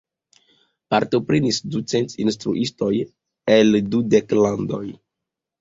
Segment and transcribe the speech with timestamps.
[0.93, 2.91] Partoprenis ducent instruistoj
[3.59, 4.85] el dudek landoj.